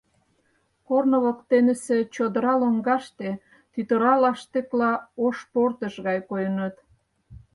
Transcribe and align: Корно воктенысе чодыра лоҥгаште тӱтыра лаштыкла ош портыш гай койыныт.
Корно 0.87 1.17
воктенысе 1.25 1.97
чодыра 2.13 2.53
лоҥгаште 2.61 3.29
тӱтыра 3.71 4.13
лаштыкла 4.23 4.91
ош 5.25 5.37
портыш 5.51 5.95
гай 6.07 6.19
койыныт. 6.29 6.75